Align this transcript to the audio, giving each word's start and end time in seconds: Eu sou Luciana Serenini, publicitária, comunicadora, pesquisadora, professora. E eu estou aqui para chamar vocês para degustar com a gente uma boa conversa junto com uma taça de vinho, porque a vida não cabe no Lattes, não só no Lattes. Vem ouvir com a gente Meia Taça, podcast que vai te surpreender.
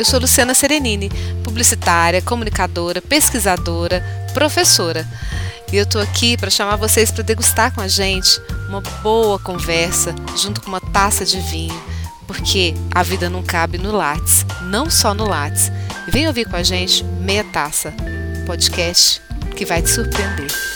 Eu 0.00 0.04
sou 0.06 0.18
Luciana 0.18 0.54
Serenini, 0.54 1.10
publicitária, 1.44 2.22
comunicadora, 2.22 3.02
pesquisadora, 3.02 4.02
professora. 4.32 5.06
E 5.70 5.76
eu 5.76 5.82
estou 5.82 6.00
aqui 6.00 6.38
para 6.38 6.48
chamar 6.48 6.76
vocês 6.76 7.10
para 7.10 7.22
degustar 7.22 7.74
com 7.74 7.82
a 7.82 7.86
gente 7.86 8.40
uma 8.66 8.80
boa 9.02 9.38
conversa 9.38 10.14
junto 10.34 10.62
com 10.62 10.68
uma 10.68 10.80
taça 10.80 11.22
de 11.22 11.38
vinho, 11.38 11.78
porque 12.26 12.72
a 12.94 13.02
vida 13.02 13.28
não 13.28 13.42
cabe 13.42 13.76
no 13.76 13.92
Lattes, 13.92 14.46
não 14.62 14.88
só 14.88 15.12
no 15.12 15.28
Lattes. 15.28 15.70
Vem 16.08 16.26
ouvir 16.26 16.48
com 16.48 16.56
a 16.56 16.62
gente 16.62 17.04
Meia 17.04 17.44
Taça, 17.44 17.92
podcast 18.46 19.20
que 19.54 19.66
vai 19.66 19.82
te 19.82 19.90
surpreender. 19.90 20.69